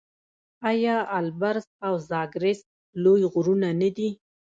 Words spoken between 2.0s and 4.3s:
زاگرس لوی غرونه نه دي؟